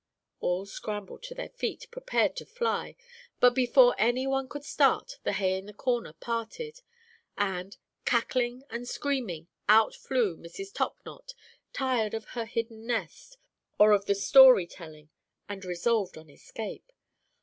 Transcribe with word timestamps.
All 0.39 0.65
scrambled 0.65 1.21
to 1.25 1.35
their 1.35 1.49
feet 1.49 1.85
prepared 1.91 2.35
to 2.37 2.45
fly, 2.47 2.95
but 3.39 3.53
before 3.53 3.93
any 3.99 4.25
one 4.25 4.49
could 4.49 4.63
start, 4.65 5.19
the 5.21 5.31
hay 5.33 5.59
in 5.59 5.67
the 5.67 5.75
corner 5.75 6.13
parted, 6.13 6.81
and, 7.37 7.77
cackling 8.03 8.63
and 8.71 8.87
screaming, 8.89 9.47
out 9.69 9.93
flew 9.93 10.37
Mrs. 10.37 10.73
Top 10.73 10.97
knot, 11.05 11.35
tired 11.71 12.15
of 12.15 12.29
her 12.33 12.45
hidden 12.47 12.87
nest, 12.87 13.37
or 13.79 13.91
of 13.91 14.05
the 14.05 14.15
story 14.15 14.65
telling, 14.65 15.11
and 15.47 15.63
resolved 15.65 16.17
on 16.17 16.31
escape. 16.31 16.91